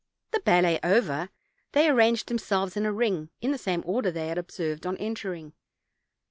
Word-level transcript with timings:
The 0.31 0.39
ballet 0.39 0.79
over, 0.83 1.29
they 1.73 1.87
arranged 1.87 2.27
themselves 2.27 2.75
in 2.75 2.87
a 2.87 2.91
ring, 2.91 3.29
in 3.39 3.51
the 3.51 3.59
same 3.59 3.83
order 3.85 4.09
they 4.09 4.29
had 4.29 4.39
observed 4.39 4.87
on 4.87 4.97
entering. 4.97 5.53